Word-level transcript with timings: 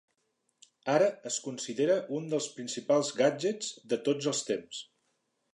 Ara 0.93 1.09
es 1.31 1.37
considera 1.49 1.99
un 2.21 2.27
dels 2.33 2.49
principals 2.57 3.13
gadgets 3.23 3.73
de 3.93 4.03
tots 4.09 4.31
els 4.33 4.45
temps. 4.53 4.85